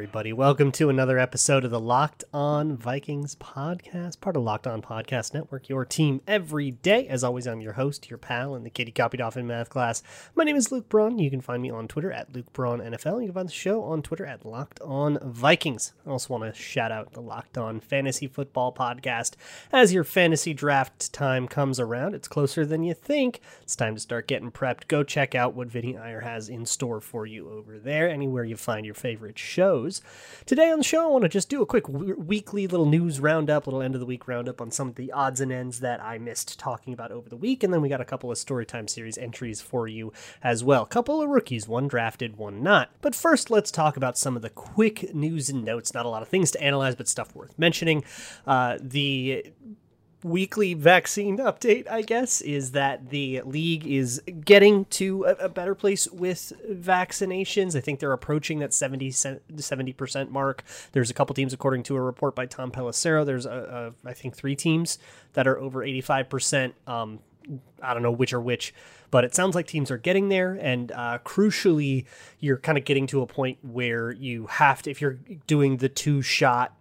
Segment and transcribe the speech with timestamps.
[0.00, 0.32] Everybody.
[0.32, 5.34] Welcome to another episode of the Locked On Vikings podcast, part of Locked On Podcast
[5.34, 7.06] Network, your team every day.
[7.06, 9.68] As always, I'm your host, your pal, and the kid kitty copied off in math
[9.68, 10.02] class.
[10.34, 11.18] My name is Luke Braun.
[11.18, 13.20] You can find me on Twitter at Luke Braun NFL.
[13.20, 15.92] You can find the show on Twitter at Locked On Vikings.
[16.06, 19.34] I also want to shout out the Locked On Fantasy Football podcast.
[19.70, 23.42] As your fantasy draft time comes around, it's closer than you think.
[23.60, 24.88] It's time to start getting prepped.
[24.88, 28.56] Go check out what Vinny Iyer has in store for you over there, anywhere you
[28.56, 29.89] find your favorite shows.
[30.46, 33.18] Today on the show, I want to just do a quick w- weekly little news
[33.18, 36.02] roundup, little end of the week roundup on some of the odds and ends that
[36.02, 37.62] I missed talking about over the week.
[37.62, 40.86] And then we got a couple of Storytime series entries for you as well.
[40.86, 42.90] Couple of rookies, one drafted, one not.
[43.00, 45.94] But first, let's talk about some of the quick news and notes.
[45.94, 48.04] Not a lot of things to analyze, but stuff worth mentioning.
[48.46, 49.52] Uh, the
[50.22, 55.74] weekly vaccine update, I guess, is that the league is getting to a, a, better
[55.74, 57.74] place with vaccinations.
[57.74, 60.64] I think they're approaching that 70, 70% mark.
[60.92, 64.12] There's a couple teams, according to a report by Tom Pelissero, there's, a, a, I
[64.12, 64.98] think, three teams
[65.32, 66.72] that are over 85%.
[66.86, 67.20] Um,
[67.82, 68.74] I don't know which are which,
[69.10, 70.52] but it sounds like teams are getting there.
[70.60, 72.04] And uh, crucially,
[72.38, 75.88] you're kind of getting to a point where you have to, if you're doing the
[75.88, 76.74] two shot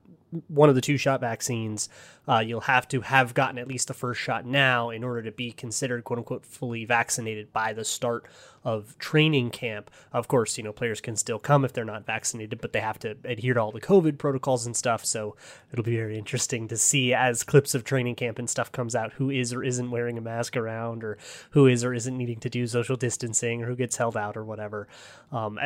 [0.47, 1.89] one of the two shot vaccines,
[2.27, 5.31] uh, you'll have to have gotten at least the first shot now in order to
[5.31, 8.25] be considered quote unquote fully vaccinated by the start
[8.63, 9.89] of training camp.
[10.11, 12.99] Of course, you know, players can still come if they're not vaccinated, but they have
[12.99, 15.05] to adhere to all the COVID protocols and stuff.
[15.05, 15.35] So
[15.71, 19.13] it'll be very interesting to see as clips of training camp and stuff comes out
[19.13, 21.17] who is or isn't wearing a mask around or
[21.51, 24.43] who is or isn't needing to do social distancing or who gets held out or
[24.43, 24.87] whatever.
[25.31, 25.57] Um,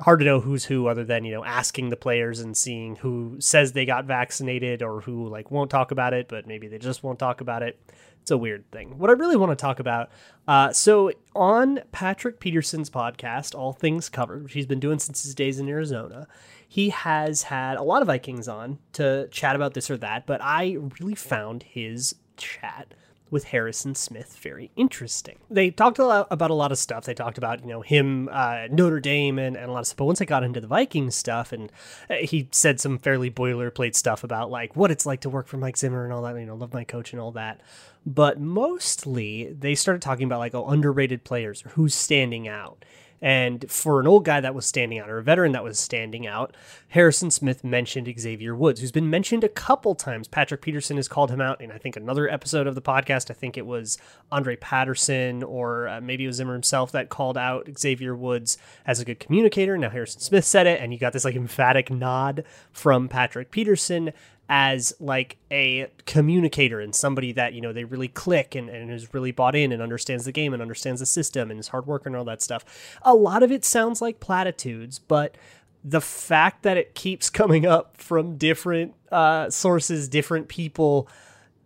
[0.00, 3.36] hard to know who's who other than you know asking the players and seeing who
[3.40, 7.02] says they got vaccinated or who like won't talk about it but maybe they just
[7.02, 7.78] won't talk about it.
[8.22, 8.98] It's a weird thing.
[8.98, 10.10] What i really want to talk about
[10.46, 15.34] uh, so on patrick peterson's podcast all things covered which he's been doing since his
[15.34, 16.26] days in arizona
[16.66, 20.40] he has had a lot of vikings on to chat about this or that but
[20.42, 22.94] i really found his chat
[23.30, 25.38] with Harrison Smith very interesting.
[25.50, 27.04] They talked a lot about a lot of stuff.
[27.04, 29.98] They talked about, you know, him, uh, Notre Dame, and, and a lot of stuff.
[29.98, 31.70] But once I got into the Vikings stuff, and
[32.08, 35.56] uh, he said some fairly boilerplate stuff about like what it's like to work for
[35.56, 37.60] Mike Zimmer and all that, you know, love my coach and all that.
[38.06, 42.84] But mostly they started talking about like, oh, underrated players or who's standing out.
[43.20, 46.26] And for an old guy that was standing out, or a veteran that was standing
[46.26, 46.56] out,
[46.88, 50.28] Harrison Smith mentioned Xavier Woods, who's been mentioned a couple times.
[50.28, 53.30] Patrick Peterson has called him out in, I think, another episode of the podcast.
[53.30, 53.98] I think it was
[54.30, 58.56] Andre Patterson, or uh, maybe it was Zimmer himself that called out Xavier Woods
[58.86, 59.76] as a good communicator.
[59.76, 64.12] Now Harrison Smith said it, and you got this like emphatic nod from Patrick Peterson
[64.48, 69.12] as like a communicator and somebody that you know they really click and, and is
[69.12, 72.08] really bought in and understands the game and understands the system and is hard worker
[72.08, 72.64] and all that stuff.
[73.02, 75.36] A lot of it sounds like platitudes but
[75.84, 81.08] the fact that it keeps coming up from different uh, sources different people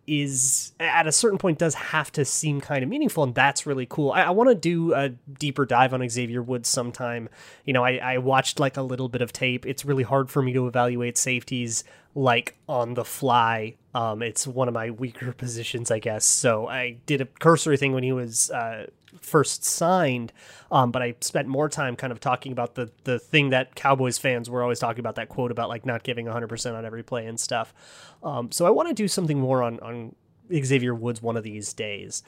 [0.05, 3.87] is at a certain point does have to seem kind of meaningful and that's really
[3.87, 4.11] cool.
[4.11, 7.29] I, I want to do a deeper dive on xavier woods sometime.
[7.65, 9.65] You know I, I watched like a little bit of tape.
[9.65, 11.85] It's really hard for me to evaluate safeties
[12.15, 13.75] like on the fly.
[13.95, 16.25] Um, it's one of my weaker positions, I guess.
[16.25, 18.87] So I did a cursory thing when he was uh,
[19.21, 20.33] first signed,
[20.71, 24.19] um, but I spent more time kind of talking about the the thing that Cowboys
[24.19, 27.27] fans were always talking about that quote about like not giving 100% on every play
[27.27, 27.75] and stuff.
[28.23, 30.15] Um, so I want to do something more on on
[30.53, 32.23] Xavier Woods one of these days.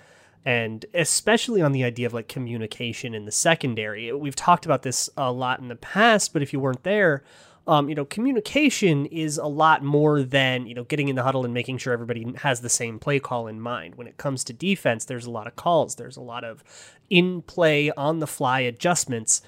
[0.46, 4.12] And especially on the idea of like communication in the secondary.
[4.12, 7.24] We've talked about this a lot in the past, but if you weren't there,
[7.66, 11.44] um, you know, communication is a lot more than, you know, getting in the huddle
[11.44, 13.94] and making sure everybody has the same play call in mind.
[13.94, 16.62] When it comes to defense, there's a lot of calls, there's a lot of
[17.08, 19.40] in play, on the fly adjustments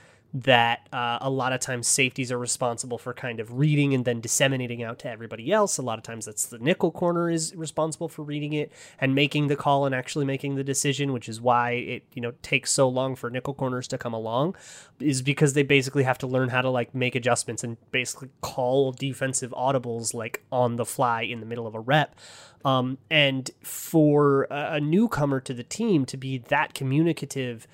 [0.42, 4.20] that uh, a lot of times safeties are responsible for kind of reading and then
[4.20, 5.78] disseminating out to everybody else.
[5.78, 9.46] A lot of times that's the nickel corner is responsible for reading it and making
[9.46, 12.86] the call and actually making the decision, which is why it you know takes so
[12.86, 14.56] long for nickel corners to come along,
[15.00, 18.92] is because they basically have to learn how to like make adjustments and basically call
[18.92, 22.14] defensive audibles like on the fly in the middle of a rep.
[22.62, 27.66] Um, and for a, a newcomer to the team to be that communicative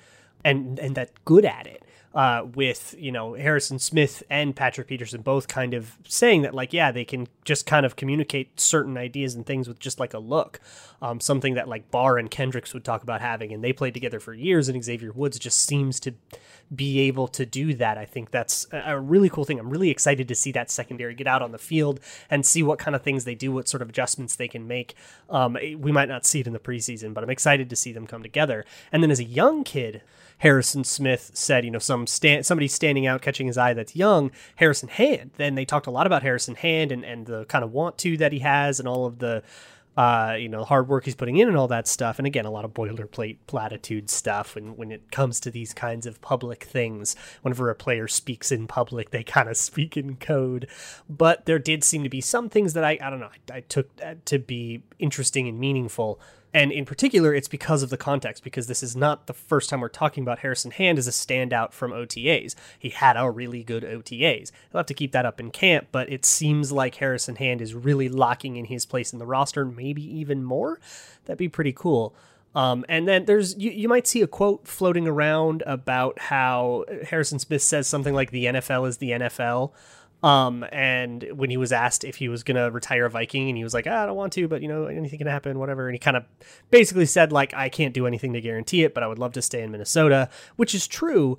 [0.43, 5.21] and and that good at it uh, with you know Harrison Smith and Patrick Peterson
[5.21, 9.35] both kind of saying that like yeah they can just kind of communicate certain ideas
[9.35, 10.59] and things with just like a look,
[11.01, 14.19] um, something that like Barr and Kendricks would talk about having, and they played together
[14.19, 16.13] for years, and Xavier Woods just seems to
[16.73, 17.97] be able to do that.
[17.97, 19.59] I think that's a really cool thing.
[19.59, 21.99] I'm really excited to see that secondary get out on the field
[22.29, 24.95] and see what kind of things they do, what sort of adjustments they can make.
[25.29, 28.07] Um, we might not see it in the preseason, but I'm excited to see them
[28.07, 28.65] come together.
[28.91, 30.01] And then as a young kid,
[30.39, 34.89] Harrison Smith said, you know, some somebody standing out catching his eye that's young, Harrison
[34.89, 35.31] Hand.
[35.37, 38.17] Then they talked a lot about Harrison Hand and, and the kind of want to
[38.17, 39.43] that he has and all of the
[39.95, 42.17] uh, you know, hard work he's putting in and all that stuff.
[42.17, 44.55] And again, a lot of boilerplate platitude stuff.
[44.55, 48.67] And when it comes to these kinds of public things, whenever a player speaks in
[48.67, 50.67] public, they kind of speak in code.
[51.07, 53.59] But there did seem to be some things that I, I don't know, I, I
[53.61, 53.89] took
[54.25, 56.19] to be interesting and meaningful
[56.53, 59.81] and in particular, it's because of the context, because this is not the first time
[59.81, 62.53] we're talking about Harrison Hand as a standout from OTAs.
[62.77, 64.51] He had a really good OTAs.
[64.71, 67.73] He'll have to keep that up in camp, but it seems like Harrison Hand is
[67.73, 70.79] really locking in his place in the roster, maybe even more.
[71.25, 72.13] That'd be pretty cool.
[72.55, 77.39] Um, and then there's you, you might see a quote floating around about how Harrison
[77.39, 79.71] Smith says something like the NFL is the NFL.
[80.23, 83.57] Um, and when he was asked if he was going to retire a Viking, and
[83.57, 85.87] he was like, ah, I don't want to, but you know, anything can happen, whatever.
[85.87, 86.23] And he kind of
[86.71, 89.41] basically said, like, I can't do anything to guarantee it, but I would love to
[89.41, 91.37] stay in Minnesota, which is true.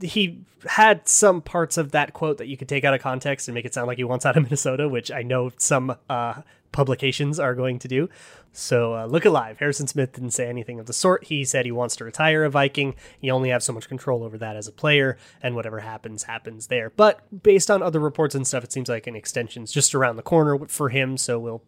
[0.00, 3.54] He had some parts of that quote that you could take out of context and
[3.54, 6.42] make it sound like he wants out of Minnesota, which I know some uh,
[6.76, 8.06] publications are going to do.
[8.52, 9.58] So uh, look alive.
[9.58, 11.24] Harrison Smith didn't say anything of the sort.
[11.24, 12.94] He said he wants to retire a Viking.
[13.18, 16.66] You only have so much control over that as a player, and whatever happens, happens
[16.66, 16.92] there.
[16.94, 20.22] But based on other reports and stuff, it seems like an extension's just around the
[20.22, 21.16] corner for him.
[21.16, 21.62] So we'll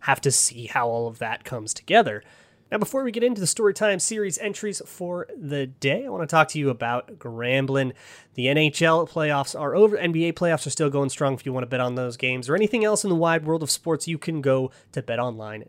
[0.00, 2.22] have to see how all of that comes together.
[2.74, 6.26] Now, before we get into the Storytime series entries for the day, I want to
[6.26, 7.92] talk to you about Gramblin.
[8.34, 9.96] The NHL playoffs are over.
[9.96, 12.56] NBA playoffs are still going strong if you want to bet on those games or
[12.56, 14.08] anything else in the wide world of sports.
[14.08, 15.66] You can go to betonline.ag.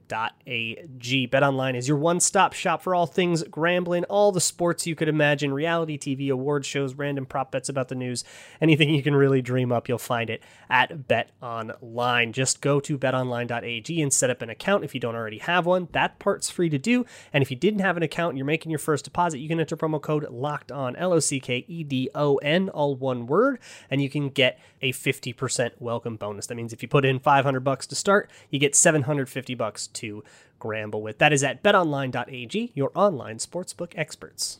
[1.27, 5.07] BetOnline is your one stop shop for all things Gramblin, all the sports you could
[5.07, 8.23] imagine reality TV, award shows, random prop bets about the news,
[8.59, 10.41] anything you can really dream up, you'll find it
[10.71, 12.31] at BetOnline.
[12.31, 15.87] Just go to betonline.ag and set up an account if you don't already have one.
[15.91, 16.94] That part's free to do.
[17.33, 19.59] And if you didn't have an account and you're making your first deposit, you can
[19.59, 23.25] enter promo code locked on, L O C K E D O N all one
[23.25, 23.59] word,
[23.89, 26.47] and you can get a 50% welcome bonus.
[26.47, 30.24] That means if you put in 500 bucks to start, you get 750 bucks to
[30.59, 31.18] gramble with.
[31.18, 34.59] That is at betonline.ag, your online sportsbook experts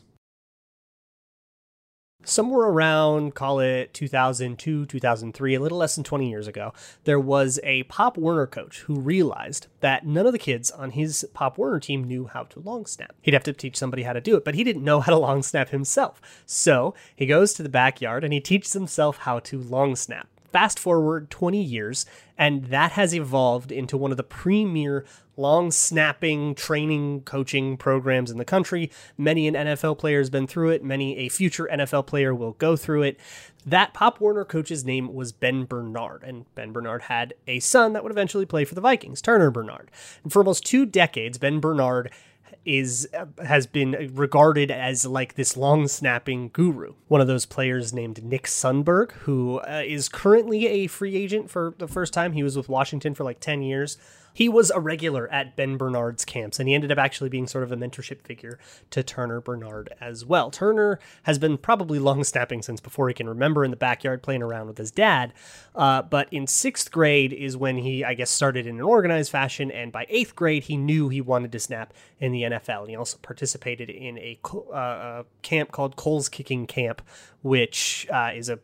[2.26, 6.72] somewhere around, call it 2002, 2003, a little less than 20 years ago,
[7.04, 11.26] there was a Pop Warner coach who realized that none of the kids on his
[11.32, 13.14] Pop Warner team knew how to long snap.
[13.22, 15.18] He'd have to teach somebody how to do it, but he didn't know how to
[15.18, 16.20] long snap himself.
[16.44, 20.28] So he goes to the backyard and he teaches himself how to long snap.
[20.56, 22.06] Fast forward 20 years,
[22.38, 25.04] and that has evolved into one of the premier
[25.36, 28.90] long snapping training coaching programs in the country.
[29.18, 32.74] Many an NFL player has been through it, many a future NFL player will go
[32.74, 33.20] through it.
[33.66, 38.02] That Pop Warner coach's name was Ben Bernard, and Ben Bernard had a son that
[38.02, 39.90] would eventually play for the Vikings, Turner Bernard.
[40.22, 42.10] And for almost two decades, Ben Bernard
[42.66, 43.08] is
[43.42, 46.94] has been regarded as like this long snapping guru.
[47.08, 51.74] One of those players named Nick Sundberg, who uh, is currently a free agent for
[51.78, 52.32] the first time.
[52.32, 53.96] He was with Washington for like 10 years
[54.36, 57.64] he was a regular at Ben Bernard's camps, and he ended up actually being sort
[57.64, 58.58] of a mentorship figure
[58.90, 60.50] to Turner Bernard as well.
[60.50, 64.42] Turner has been probably long snapping since before he can remember in the backyard playing
[64.42, 65.32] around with his dad.
[65.74, 69.70] Uh, but in sixth grade is when he, I guess, started in an organized fashion,
[69.70, 72.80] and by eighth grade, he knew he wanted to snap in the NFL.
[72.80, 77.00] And he also participated in a, uh, a camp called Kohl's Kicking Camp,
[77.40, 78.58] which uh, is a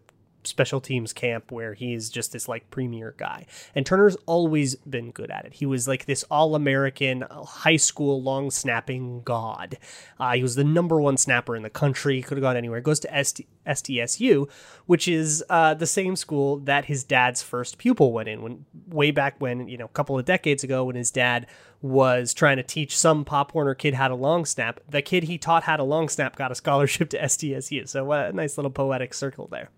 [0.45, 3.47] special teams camp where he's just this like premier guy.
[3.75, 5.55] And Turner's always been good at it.
[5.55, 9.79] He was like this all American high school long snapping god.
[10.19, 12.17] Uh, he was the number one snapper in the country.
[12.17, 12.79] He could have gone anywhere.
[12.79, 14.49] He goes to ST- SDSU,
[14.87, 19.11] which is uh, the same school that his dad's first pupil went in when way
[19.11, 21.47] back when, you know, a couple of decades ago when his dad
[21.81, 24.81] was trying to teach some Pop Warner kid how to long snap.
[24.89, 27.89] The kid he taught how to long snap got a scholarship to SDSU.
[27.89, 29.71] So a nice little poetic circle there.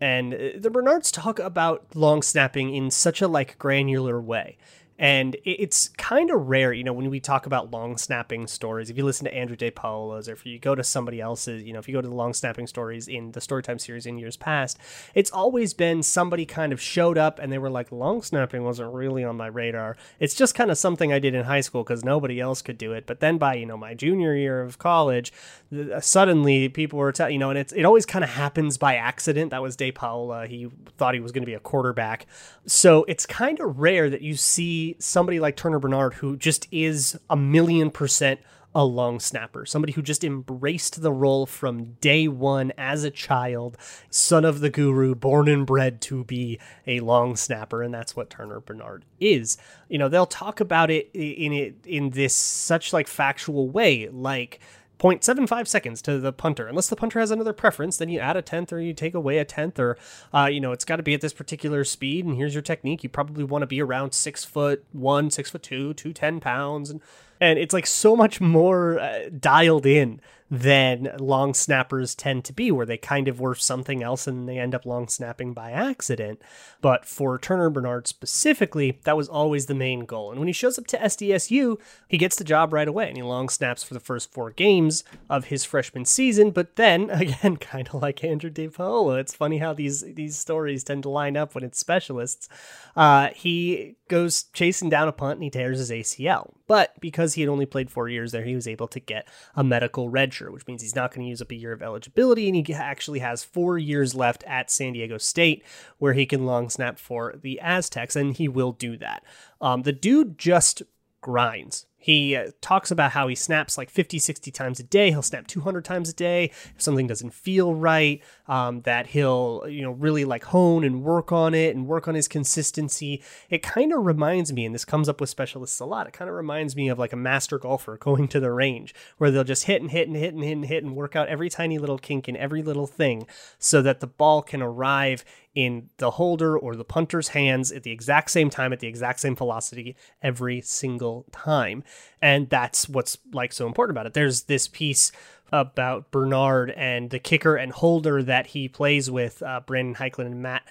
[0.00, 4.56] And uh, the Bernards talk about long snapping in such a like granular way.
[5.00, 8.90] And it's kind of rare, you know, when we talk about long snapping stories.
[8.90, 11.78] If you listen to Andrew De or if you go to somebody else's, you know,
[11.78, 14.76] if you go to the long snapping stories in the Storytime series in years past,
[15.14, 18.92] it's always been somebody kind of showed up and they were like, long snapping wasn't
[18.92, 19.96] really on my radar.
[20.18, 22.92] It's just kind of something I did in high school because nobody else could do
[22.92, 23.06] it.
[23.06, 25.32] But then by, you know, my junior year of college,
[25.74, 28.96] uh, suddenly people were telling, you know, and it's, it always kind of happens by
[28.96, 29.50] accident.
[29.50, 30.46] That was De Paola.
[30.46, 32.26] He thought he was going to be a quarterback.
[32.66, 37.18] So it's kind of rare that you see somebody like Turner Bernard who just is
[37.28, 38.40] a million percent
[38.74, 43.76] a long snapper, somebody who just embraced the role from day one as a child,
[44.10, 48.30] son of the guru, born and bred to be a long snapper, and that's what
[48.30, 49.58] Turner Bernard is.
[49.88, 54.60] You know, they'll talk about it in it in this such like factual way, like
[55.00, 56.66] 0.75 seconds to the punter.
[56.66, 59.38] Unless the punter has another preference, then you add a tenth or you take away
[59.38, 59.96] a tenth, or,
[60.34, 62.26] uh, you know, it's got to be at this particular speed.
[62.26, 63.02] And here's your technique.
[63.02, 66.90] You probably want to be around six foot one, six foot two, 210 pounds.
[66.90, 67.00] And,
[67.40, 70.20] and it's like so much more uh, dialed in
[70.50, 74.58] than long snappers tend to be, where they kind of were something else and they
[74.58, 76.42] end up long snapping by accident.
[76.80, 80.30] But for Turner Bernard specifically, that was always the main goal.
[80.30, 81.78] And when he shows up to SDSU,
[82.08, 85.04] he gets the job right away and he long snaps for the first four games
[85.28, 86.50] of his freshman season.
[86.50, 90.82] But then, again, kind of like Andrew De Paola, it's funny how these, these stories
[90.82, 92.48] tend to line up when it's specialists.
[92.96, 96.54] Uh, he goes chasing down a punt and he tears his ACL.
[96.70, 99.64] But because he had only played four years there, he was able to get a
[99.64, 102.46] medical red shirt, which means he's not going to use up a year of eligibility.
[102.46, 105.64] And he actually has four years left at San Diego State
[105.98, 109.24] where he can long snap for the Aztecs, and he will do that.
[109.60, 110.84] Um, the dude just
[111.20, 111.86] grinds.
[112.00, 115.10] He uh, talks about how he snaps like 50, 60 times a day.
[115.10, 118.22] He'll snap 200 times a day if something doesn't feel right.
[118.48, 122.14] Um, that he'll, you know, really like hone and work on it and work on
[122.16, 123.22] his consistency.
[123.48, 126.28] It kind of reminds me, and this comes up with specialists a lot, it kind
[126.28, 129.64] of reminds me of like a master golfer going to the range where they'll just
[129.64, 131.98] hit and hit and hit and hit and hit and work out every tiny little
[131.98, 133.26] kink in every little thing
[133.58, 137.90] so that the ball can arrive in the holder or the punter's hands at the
[137.90, 141.82] exact same time at the exact same velocity every single time.
[142.22, 144.14] And that's what's like so important about it.
[144.14, 145.12] There's this piece
[145.52, 150.42] about Bernard and the kicker and holder that he plays with, uh, Brandon Heicklen and
[150.42, 150.62] Matt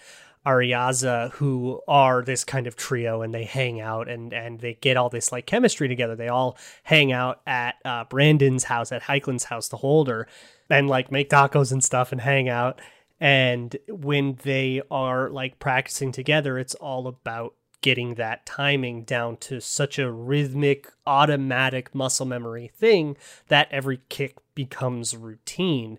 [0.46, 4.96] Araiza, who are this kind of trio and they hang out and, and they get
[4.96, 6.16] all this like chemistry together.
[6.16, 10.28] They all hang out at uh, Brandon's house, at Heicklen's house, the holder,
[10.70, 12.80] and like make tacos and stuff and hang out
[13.20, 19.60] and when they are like practicing together it's all about getting that timing down to
[19.60, 23.16] such a rhythmic automatic muscle memory thing
[23.48, 25.98] that every kick becomes routine.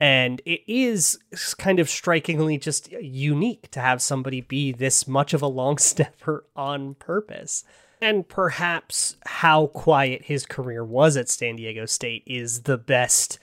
[0.00, 1.18] And it is
[1.58, 6.44] kind of strikingly just unique to have somebody be this much of a long stepper
[6.54, 7.64] on purpose.
[8.00, 13.38] And perhaps how quiet his career was at San Diego State is the best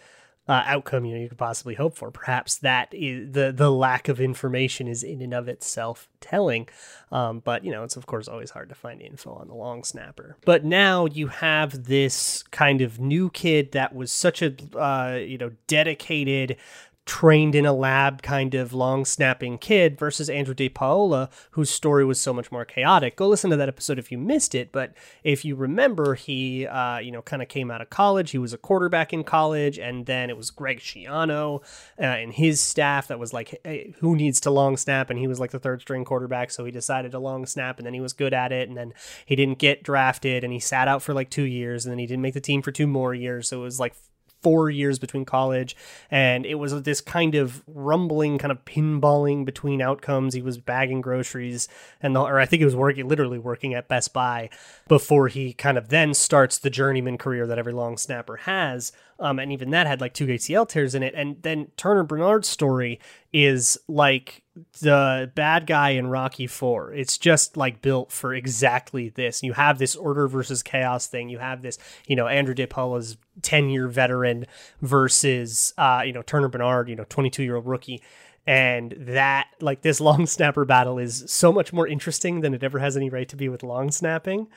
[0.47, 2.11] uh, outcome you know you could possibly hope for.
[2.11, 6.67] Perhaps that is the the lack of information is in and of itself telling,
[7.11, 9.83] um, but you know it's of course always hard to find info on the long
[9.83, 10.37] snapper.
[10.45, 15.37] But now you have this kind of new kid that was such a uh, you
[15.37, 16.57] know dedicated
[17.05, 22.05] trained in a lab kind of long snapping kid versus Andrew De Paola, whose story
[22.05, 23.15] was so much more chaotic.
[23.15, 24.71] Go listen to that episode if you missed it.
[24.71, 24.93] But
[25.23, 28.31] if you remember, he, uh, you know, kind of came out of college.
[28.31, 31.61] He was a quarterback in college, and then it was Greg Schiano
[31.99, 35.09] uh, and his staff that was like, hey, who needs to long snap?
[35.09, 37.85] And he was like the third string quarterback, so he decided to long snap, and
[37.85, 38.93] then he was good at it, and then
[39.25, 42.05] he didn't get drafted, and he sat out for like two years, and then he
[42.05, 43.47] didn't make the team for two more years.
[43.47, 43.95] So it was like
[44.41, 45.75] four years between college
[46.09, 51.01] and it was this kind of rumbling kind of pinballing between outcomes he was bagging
[51.01, 51.67] groceries
[52.01, 54.49] and the, or i think he was working literally working at best buy
[54.87, 59.37] before he kind of then starts the journeyman career that every long snapper has um,
[59.37, 61.13] and even that had like two ACL tears in it.
[61.15, 62.99] And then Turner Bernard's story
[63.31, 64.41] is like
[64.81, 66.93] the bad guy in Rocky Four.
[66.93, 69.43] It's just like built for exactly this.
[69.43, 71.29] You have this order versus chaos thing.
[71.29, 71.77] You have this,
[72.07, 74.45] you know, Andrew De Paola's ten year veteran
[74.81, 78.01] versus, uh, you know, Turner Bernard, you know, twenty two year old rookie
[78.47, 82.79] and that like this long snapper battle is so much more interesting than it ever
[82.79, 84.47] has any right to be with long snapping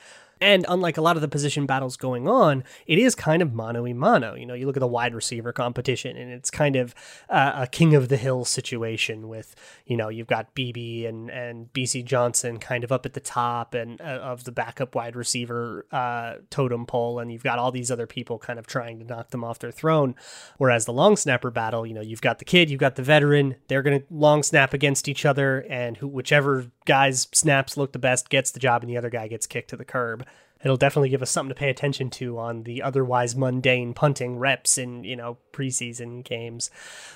[0.41, 3.85] And unlike a lot of the position battles going on, it is kind of mano
[3.85, 4.35] a mano.
[4.35, 6.93] You know, you look at the wide receiver competition, and it's kind of
[7.29, 11.71] uh, a king of the hill situation with, you know, you've got BB and, and
[11.73, 15.85] Bisi Johnson kind of up at the top and uh, of the backup wide receiver
[15.91, 19.29] uh, totem pole, and you've got all these other people kind of trying to knock
[19.29, 20.15] them off their throne.
[20.57, 23.55] Whereas the long snapper battle, you know, you've got the kid, you've got the veteran,
[23.67, 27.99] they're going to long snap against each other, and who, whichever guy's snaps look the
[27.99, 30.25] best gets the job, and the other guy gets kicked to the curb
[30.65, 34.77] it'll definitely give us something to pay attention to on the otherwise mundane punting reps
[34.77, 36.69] in you know preseason games.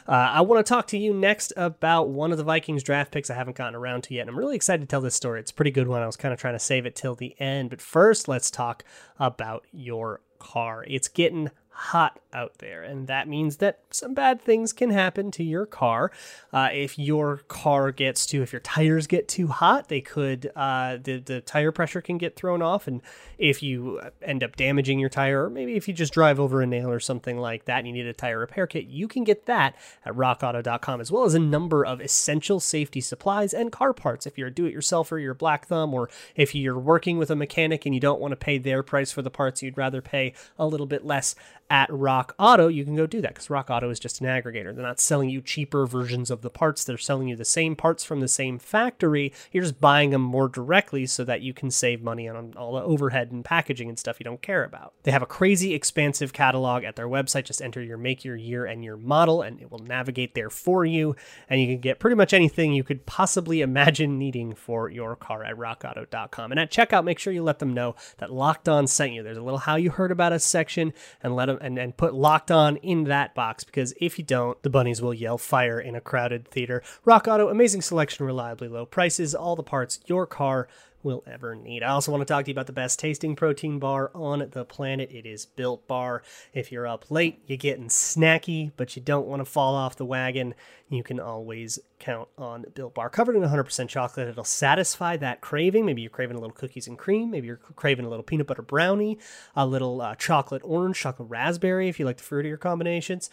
[0.07, 3.29] Uh, I want to talk to you next about one of the Vikings draft picks
[3.29, 4.21] I haven't gotten around to yet.
[4.21, 5.39] And I'm really excited to tell this story.
[5.39, 6.01] It's a pretty good one.
[6.01, 8.83] I was kind of trying to save it till the end, but first let's talk
[9.17, 10.85] about your car.
[10.87, 15.43] It's getting hot out there, and that means that some bad things can happen to
[15.43, 16.11] your car.
[16.53, 20.97] Uh, if your car gets too, if your tires get too hot, they could, uh,
[21.01, 22.87] the, the tire pressure can get thrown off.
[22.87, 23.01] And
[23.37, 26.67] if you end up damaging your tire, or maybe if you just drive over a
[26.67, 29.45] nail or something like that and you need a tire repair kit, you can get
[29.45, 34.27] that at rockauto.com, as well as a number of essential safety supplies and car parts.
[34.27, 37.31] If you're a do it yourselfer, you're a black thumb, or if you're working with
[37.31, 40.01] a mechanic and you don't want to pay their price for the parts, you'd rather
[40.01, 41.35] pay a little bit less
[41.69, 44.73] at Rock Auto, you can go do that because Rock Auto is just an aggregator.
[44.73, 46.83] They're not selling you cheaper versions of the parts.
[46.83, 49.33] They're selling you the same parts from the same factory.
[49.51, 52.83] You're just buying them more directly so that you can save money on all the
[52.83, 54.93] overhead and packaging and stuff you don't care about.
[55.03, 57.45] They have a crazy expansive catalog at their website.
[57.45, 60.85] Just enter your make, your year, and your model, and it will navigate there for
[60.85, 61.15] you.
[61.49, 65.43] And you can get pretty much anything you could possibly imagine needing for your car
[65.43, 66.51] at rockauto.com.
[66.51, 69.23] And at checkout, make sure you let them know that Locked On sent you.
[69.23, 72.08] There's a little how you heard about us section and let them and, and put
[72.13, 75.95] locked on in that box because if you don't, the bunnies will yell fire in
[75.95, 76.81] a crowded theater.
[77.05, 80.67] Rock Auto, amazing selection, reliably low prices, all the parts your car
[81.03, 81.83] will ever need.
[81.83, 84.65] I also want to talk to you about the best tasting protein bar on the
[84.65, 85.11] planet.
[85.11, 86.23] It is Built Bar.
[86.53, 90.05] If you're up late, you're getting snacky, but you don't want to fall off the
[90.05, 90.55] wagon,
[90.89, 93.09] you can always count on Built Bar.
[93.09, 95.85] Covered in 100% chocolate, it'll satisfy that craving.
[95.85, 97.31] Maybe you're craving a little cookies and cream.
[97.31, 99.19] Maybe you're craving a little peanut butter brownie,
[99.55, 103.29] a little uh, chocolate orange, chocolate raspberry if you like the fruitier combinations.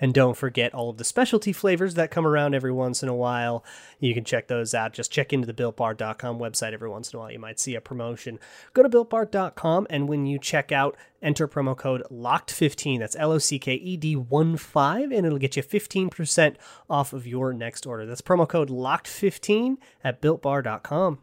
[0.00, 3.14] And don't forget all of the specialty flavors that come around every once in a
[3.14, 3.62] while.
[3.98, 4.94] You can check those out.
[4.94, 7.30] Just check into the BuiltBar.com website every once in a while.
[7.30, 8.38] You might see a promotion.
[8.72, 12.98] Go to BuiltBar.com, and when you check out, enter promo code LOCKED15.
[12.98, 16.56] That's L O C K E D 1 5, and it'll get you 15%
[16.88, 18.06] off of your next order.
[18.06, 21.18] That's promo code LOCKED15 at BuiltBar.com.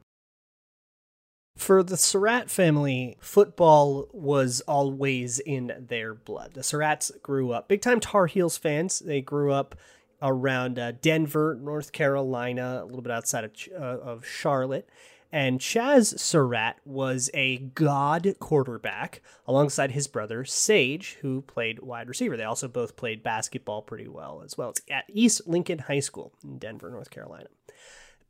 [1.58, 6.54] For the Surratt family, football was always in their blood.
[6.54, 9.00] The Surratts grew up big time Tar Heels fans.
[9.00, 9.76] They grew up
[10.22, 14.88] around uh, Denver, North Carolina, a little bit outside of, uh, of Charlotte.
[15.32, 22.38] And Chazz Surratt was a god quarterback alongside his brother Sage, who played wide receiver.
[22.38, 24.70] They also both played basketball pretty well as well.
[24.70, 27.48] It's at East Lincoln High School in Denver, North Carolina.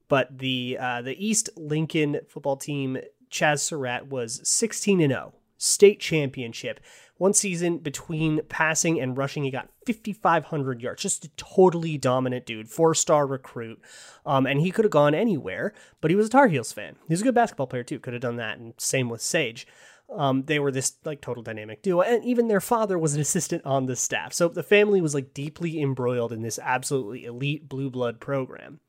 [0.08, 2.98] But the uh, the East Lincoln football team
[3.32, 6.80] Chazz Surratt was 16 and 0, state championship.
[7.18, 11.02] One season between passing and rushing, he got 5,500 yards.
[11.02, 13.82] Just a totally dominant dude, four star recruit.
[14.26, 16.96] Um, and he could have gone anywhere, but he was a Tar Heels fan.
[17.08, 18.00] He was a good basketball player too.
[18.00, 19.66] Could have done that, and same with Sage.
[20.16, 23.66] Um, they were this like total dynamic duo, and even their father was an assistant
[23.66, 24.32] on the staff.
[24.32, 28.80] So the family was like deeply embroiled in this absolutely elite blue blood program.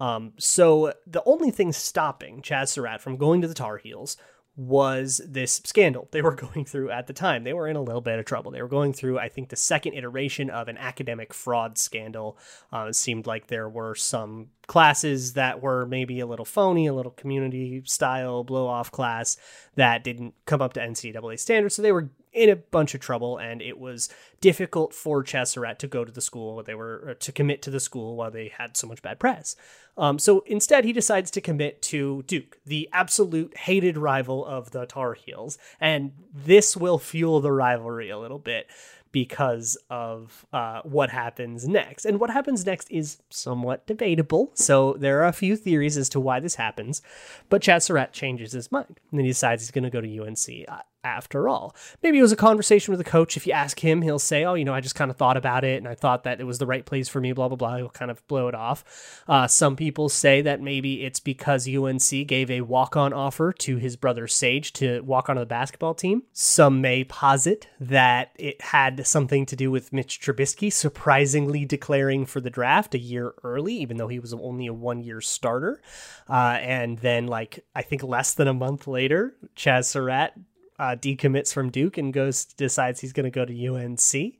[0.00, 4.16] Um, so the only thing stopping Chazz Surratt from going to the Tar Heels
[4.56, 7.44] was this scandal they were going through at the time.
[7.44, 8.50] They were in a little bit of trouble.
[8.50, 12.36] They were going through, I think, the second iteration of an academic fraud scandal.
[12.72, 16.92] Uh, it seemed like there were some classes that were maybe a little phony, a
[16.92, 19.36] little community style blow off class
[19.76, 21.74] that didn't come up to NCAA standards.
[21.74, 24.08] So they were in a bunch of trouble, and it was
[24.40, 26.62] difficult for Chazz Surratt to go to the school.
[26.62, 29.56] They were to commit to the school while they had so much bad press.
[29.96, 34.86] Um, so instead, he decides to commit to Duke, the absolute hated rival of the
[34.86, 38.68] Tar Heels, and this will fuel the rivalry a little bit
[39.12, 42.04] because of uh, what happens next.
[42.04, 44.52] And what happens next is somewhat debatable.
[44.54, 47.02] So there are a few theories as to why this happens.
[47.48, 50.66] But Chazz Surratt changes his mind and he decides he's going to go to UNC
[51.04, 51.74] after all.
[52.02, 53.36] Maybe it was a conversation with the coach.
[53.36, 55.64] If you ask him, he'll say, Oh, you know, I just kind of thought about
[55.64, 57.76] it and I thought that it was the right place for me, blah, blah, blah.
[57.76, 59.22] He'll kind of blow it off.
[59.28, 63.52] Uh, some people people say that maybe it's because UNC gave a walk on offer
[63.52, 66.22] to his brother Sage to walk onto the basketball team.
[66.32, 72.40] Some may posit that it had something to do with Mitch Trubisky surprisingly declaring for
[72.40, 75.82] the draft a year early, even though he was only a one year starter.
[76.28, 80.34] Uh, and then, like, I think less than a month later, Chazz Surratt
[80.80, 84.38] uh, decommits from Duke and goes decides he's going to go to UNC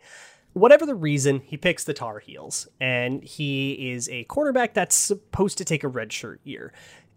[0.52, 5.58] whatever the reason, he picks the Tar Heels, and he is a quarterback that's supposed
[5.58, 6.72] to take a redshirt year.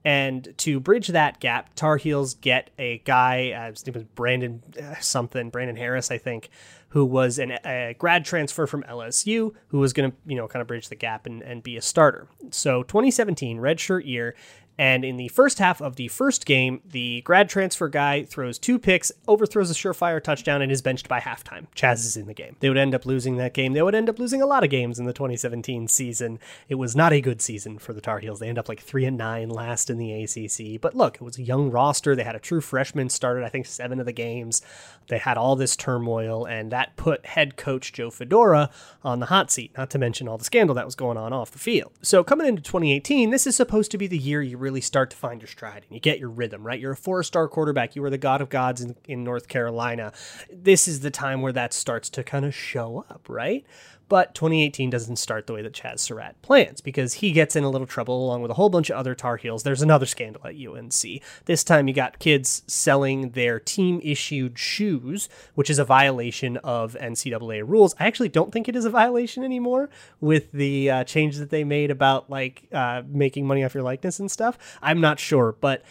[0.05, 4.62] And to bridge that gap, Tar Heels get a guy, uh, his name was Brandon
[4.81, 6.49] uh, something, Brandon Harris, I think,
[6.89, 10.62] who was an, a grad transfer from LSU, who was going to, you know, kind
[10.62, 12.27] of bridge the gap and, and be a starter.
[12.51, 14.36] So 2017, redshirt year,
[14.77, 18.79] and in the first half of the first game, the grad transfer guy throws two
[18.79, 21.67] picks, overthrows a surefire touchdown, and is benched by halftime.
[21.75, 22.55] Chazz is in the game.
[22.59, 23.73] They would end up losing that game.
[23.73, 26.39] They would end up losing a lot of games in the 2017 season.
[26.69, 28.39] It was not a good season for the Tar Heels.
[28.39, 30.81] They end up like three and nine, last in the ACC.
[30.81, 32.15] But look, it was a young roster.
[32.15, 34.63] They had a true freshman started, I think, seven of the games.
[35.07, 38.71] They had all this turmoil, and that put head coach Joe Fedora
[39.03, 39.71] on the hot seat.
[39.77, 41.91] Not to mention all the scandal that was going on off the field.
[42.01, 45.17] So coming into 2018, this is supposed to be the year you really start to
[45.17, 46.80] find your stride and you get your rhythm, right?
[46.80, 47.95] You're a four star quarterback.
[47.95, 50.13] You are the god of gods in, in North Carolina.
[50.52, 53.65] This is the time where that starts to kind of show up, right?
[54.09, 57.69] But 2018 doesn't start the way that Chazz Surratt plans because he gets in a
[57.69, 59.63] little trouble along with a whole bunch of other Tar Heels.
[59.63, 61.21] There's another scandal at UNC.
[61.45, 66.95] This time you got kids selling their team issued shoes, which is a violation of
[66.99, 67.95] NCAA rules.
[67.99, 69.89] I actually don't think it is a violation anymore
[70.21, 74.19] with the uh, change that they made about like uh, making money off your likeness
[74.19, 74.57] and stuff.
[74.81, 75.83] I'm not sure, but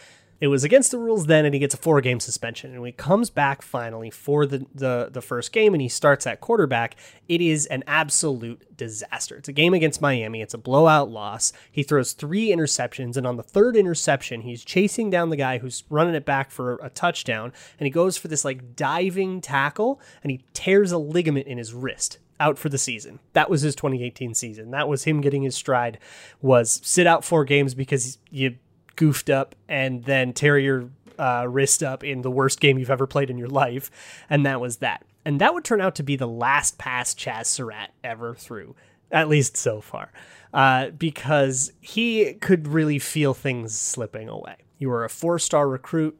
[0.42, 2.74] it was against the rules then, and he gets a four game suspension.
[2.74, 6.40] And he comes back finally for the, the, the first game and he starts at
[6.40, 6.96] quarterback,
[7.28, 9.36] it is an absolute disaster.
[9.36, 11.52] It's a game against Miami, it's a blowout loss.
[11.70, 15.84] He throws three interceptions, and on the third interception, he's chasing down the guy who's
[15.88, 20.32] running it back for a touchdown, and he goes for this like diving tackle, and
[20.32, 23.20] he tears a ligament in his wrist out for the season.
[23.34, 24.72] That was his 2018 season.
[24.72, 25.98] That was him getting his stride
[26.40, 28.56] was sit out four games because you
[29.02, 30.88] goofed up and then tear your
[31.18, 33.90] uh, wrist up in the worst game you've ever played in your life.
[34.30, 35.04] And that was that.
[35.24, 38.76] And that would turn out to be the last pass Chazz Surratt ever threw,
[39.10, 40.12] at least so far,
[40.54, 44.54] uh, because he could really feel things slipping away.
[44.78, 46.16] You were a four star recruit.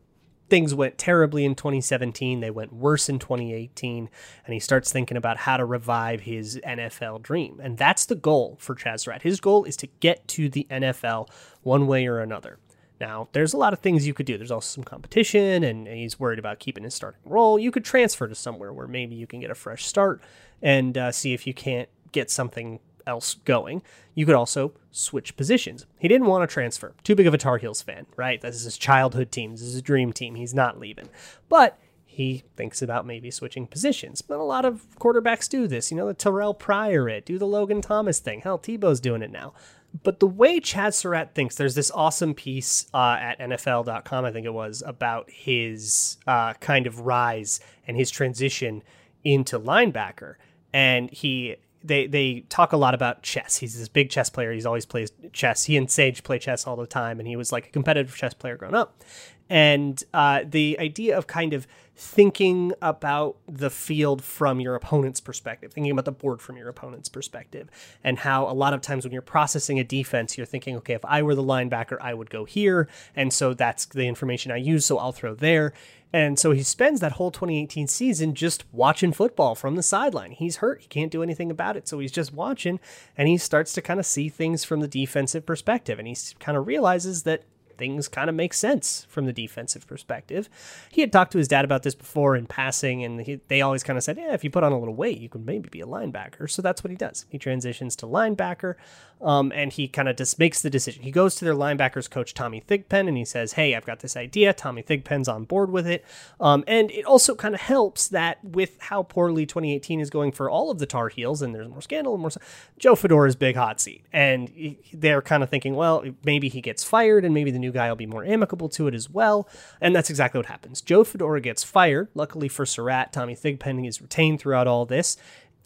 [0.49, 2.41] Things went terribly in 2017.
[2.41, 4.11] They went worse in 2018.
[4.45, 7.61] And he starts thinking about how to revive his NFL dream.
[7.63, 9.23] And that's the goal for Chazz Surratt.
[9.23, 11.29] His goal is to get to the NFL
[11.63, 12.59] one way or another.
[13.03, 14.39] Now, there's a lot of things you could do.
[14.39, 17.59] There's also some competition, and he's worried about keeping his starting role.
[17.59, 20.23] You could transfer to somewhere where maybe you can get a fresh start
[20.63, 23.83] and uh, see if you can't get something else going.
[24.15, 25.85] You could also switch positions.
[25.99, 26.95] He didn't want to transfer.
[27.03, 28.41] Too big of a Tar Heels fan, right?
[28.41, 29.51] This is his childhood team.
[29.51, 30.37] This is his dream team.
[30.37, 31.09] He's not leaving.
[31.49, 34.23] But he thinks about maybe switching positions.
[34.23, 35.91] But a lot of quarterbacks do this.
[35.91, 38.43] You know, the Terrelle Pryor it, do the Logan Thomas thing.
[38.43, 39.55] Hell, Tebow's doing it now.
[40.03, 44.47] But the way Chazz Surratt thinks, there's this awesome piece uh, at NFL.com, I think
[44.47, 48.83] it was, about his uh, kind of rise and his transition
[49.23, 50.37] into linebacker.
[50.73, 53.57] And he they they talk a lot about chess.
[53.57, 54.53] He's this big chess player.
[54.53, 55.65] He's always plays chess.
[55.65, 58.35] He and Sage play chess all the time, and he was like a competitive chess
[58.35, 59.03] player growing up.
[59.51, 65.73] And uh, the idea of kind of thinking about the field from your opponent's perspective,
[65.73, 67.69] thinking about the board from your opponent's perspective,
[68.03, 71.05] and how a lot of times when you're processing a defense, you're thinking, okay, if
[71.05, 72.89] I were the linebacker, I would go here.
[73.15, 75.73] And so that's the information I use, so I'll throw there.
[76.15, 80.33] And so he spends that whole 2018 season just watching football from the sideline.
[80.33, 80.83] He's hurt.
[80.83, 81.89] He can't do anything about it.
[81.89, 82.81] So he's just watching
[83.17, 85.99] and he starts to kind of see things from the defensive perspective.
[85.99, 87.45] And he kind of realizes that
[87.79, 90.49] things kind of make sense from the defensive perspective.
[90.91, 93.83] He had talked to his dad about this before in passing, and he, they always
[93.83, 95.81] kind of said, Yeah, if you put on a little weight, you can maybe be
[95.81, 96.51] a linebacker.
[96.51, 97.27] So that's what he does.
[97.29, 98.75] He transitions to linebacker,
[99.21, 101.03] um, and he kind of just makes the decision.
[101.03, 104.17] He goes to their linebackers coach, Tommy Thigpen, and he says, Hey, I've got this
[104.17, 104.53] idea.
[104.53, 106.05] Tommy Thigpen's on board with it.
[106.41, 110.51] Um, and it also kind of helps that with how poorly 2018 is going for
[110.51, 112.31] all of the Tar Heels, and there's more scandal and more.
[112.79, 114.05] Joe Fedora's big hot seat.
[114.13, 117.89] And they're kind of thinking, well, maybe he gets fired, and maybe the new guy
[117.89, 119.49] will be more amicable to it as well.
[119.81, 120.83] And that's exactly what happens.
[120.83, 122.09] Joe Fedora gets fired.
[122.15, 125.17] Luckily for Surratt, Tommy Thigpen is retained throughout all this.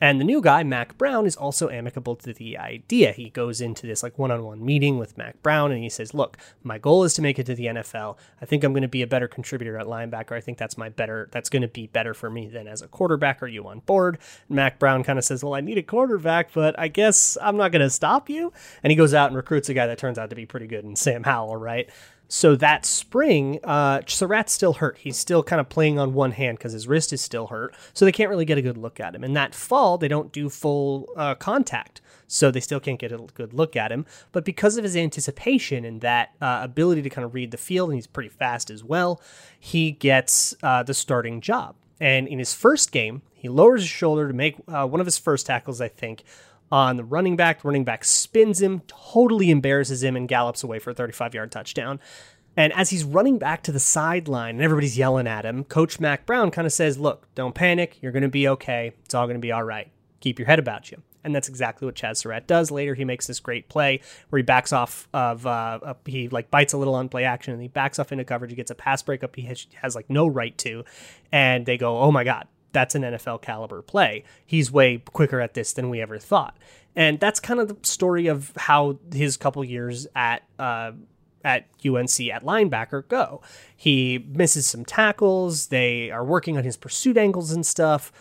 [0.00, 3.12] And the new guy, Mack Brown, is also amicable to the idea.
[3.12, 6.76] He goes into this like one-on-one meeting with Mack Brown and he says, "Look, my
[6.78, 8.18] goal is to make it to the NFL.
[8.40, 10.32] I think I'm going to be a better contributor at linebacker.
[10.32, 12.88] I think that's my better that's going to be better for me than as a
[12.88, 13.42] quarterback.
[13.42, 16.52] Are you on board?" And Mack Brown kind of says, "Well, I need a quarterback,
[16.52, 19.68] but I guess I'm not going to stop you." And he goes out and recruits
[19.70, 21.88] a guy that turns out to be pretty good in Sam Howell, right?
[22.28, 24.98] So that spring, uh, Surratt's still hurt.
[24.98, 27.74] He's still kind of playing on one hand because his wrist is still hurt.
[27.94, 29.22] So they can't really get a good look at him.
[29.22, 32.00] And that fall, they don't do full uh, contact.
[32.28, 34.04] So they still can't get a good look at him.
[34.32, 37.90] But because of his anticipation and that uh, ability to kind of read the field,
[37.90, 39.20] and he's pretty fast as well,
[39.60, 41.76] he gets uh, the starting job.
[42.00, 45.18] And in his first game, he lowers his shoulder to make uh, one of his
[45.18, 46.24] first tackles, I think,
[46.70, 47.62] on the running back.
[47.62, 51.52] The running back spins him, totally embarrasses him, and gallops away for a 35 yard
[51.52, 52.00] touchdown.
[52.56, 56.24] And as he's running back to the sideline and everybody's yelling at him, Coach Mack
[56.24, 57.98] Brown kind of says, Look, don't panic.
[58.00, 58.92] You're going to be okay.
[59.04, 59.90] It's all going to be all right.
[60.20, 61.02] Keep your head about you.
[61.22, 62.70] And that's exactly what Chazz Surratt does.
[62.70, 66.72] Later, he makes this great play where he backs off of, uh, he like bites
[66.72, 68.52] a little on play action and he backs off into coverage.
[68.52, 70.84] He gets a pass breakup he has, has like no right to.
[71.32, 74.22] And they go, Oh my God, that's an NFL caliber play.
[74.44, 76.58] He's way quicker at this than we ever thought.
[76.94, 80.92] And that's kind of the story of how his couple years at uh,
[81.42, 83.40] at UNC at linebacker go.
[83.74, 85.68] He misses some tackles.
[85.68, 88.12] They are working on his pursuit angles and stuff,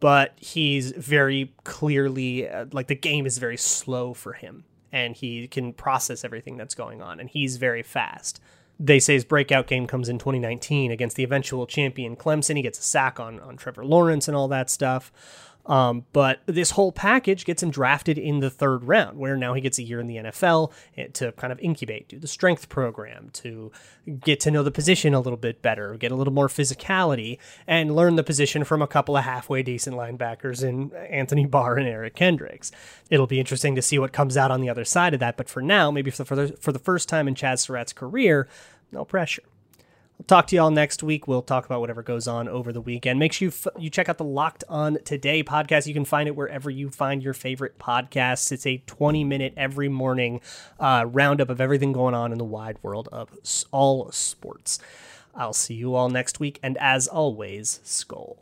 [0.00, 5.46] but he's very clearly uh, like the game is very slow for him and he
[5.46, 8.40] can process everything that's going on and he's very fast
[8.82, 12.56] they say his breakout game comes in 2019 against the eventual champion Clemson.
[12.56, 15.12] He gets a sack on, on Trevor Lawrence and all that stuff.
[15.66, 19.60] Um, but this whole package gets him drafted in the third round, where now he
[19.60, 23.30] gets a year in the NFL eh, to kind of incubate, do the strength program,
[23.34, 23.70] to
[24.20, 27.94] get to know the position a little bit better, get a little more physicality, and
[27.94, 32.14] learn the position from a couple of halfway decent linebackers in Anthony Barr and Eric
[32.16, 32.72] Kendricks.
[33.10, 35.36] It'll be interesting to see what comes out on the other side of that.
[35.36, 38.48] But for now, maybe for the, for the first time in Chazz Surratt's career,
[38.92, 39.42] no pressure.
[40.26, 41.26] Talk to y'all next week.
[41.26, 43.18] We'll talk about whatever goes on over the weekend.
[43.18, 45.86] Make sure you, f- you check out the Locked On Today podcast.
[45.86, 48.52] You can find it wherever you find your favorite podcasts.
[48.52, 50.40] It's a 20 minute every morning
[50.78, 53.30] uh, roundup of everything going on in the wide world of
[53.70, 54.78] all sports.
[55.34, 56.58] I'll see you all next week.
[56.62, 58.36] And as always, Skol.